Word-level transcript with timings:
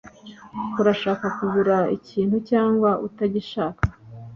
Urashaka 0.81 1.25
kugura 1.37 1.77
ikintu 1.97 2.37
cyangwa 2.49 2.89
utagishaka 3.07 3.85